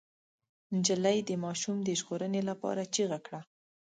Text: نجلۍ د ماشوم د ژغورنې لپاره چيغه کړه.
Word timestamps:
نجلۍ 0.75 1.17
د 1.29 1.31
ماشوم 1.43 1.77
د 1.83 1.89
ژغورنې 1.99 2.41
لپاره 2.49 2.81
چيغه 2.93 3.19
کړه. 3.25 3.39